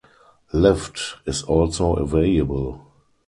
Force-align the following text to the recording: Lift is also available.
Lift 0.51 1.17
is 1.27 1.43
also 1.43 1.93
available. 1.93 2.81